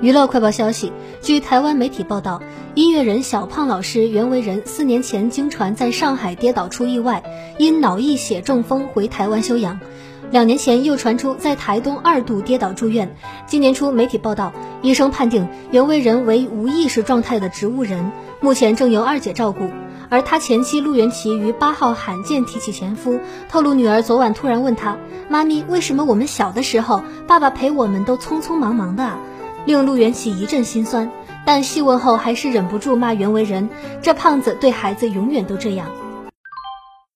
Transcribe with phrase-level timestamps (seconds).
[0.00, 2.40] 娱乐快报消息：据台湾媒体报道，
[2.74, 7.24] 音乐人小胖老师袁惟仁四年前经传在上海跌倒出意外，
[7.58, 9.80] 因脑溢血中风回台湾休养。
[10.30, 13.16] 两年前又传出在台东二度跌倒住院。
[13.48, 19.68] 今年初，媒体报道，医生判定袁惟仁为无意识状态的植物人，目前正由二姐照顾。
[20.10, 23.18] 而他前妻陆元琪于八号罕见提起前夫，
[23.48, 24.96] 透露女儿昨晚突然问他
[25.28, 29.18] ：“妈咪，为什么我们小的时候，爸爸陪我们都匆匆忙忙的啊？”
[29.64, 31.10] 令陆元启一阵心酸，
[31.44, 33.68] 但细问后还是忍不住骂袁惟仁
[34.00, 35.86] ：“这胖子对孩子永远都这样。”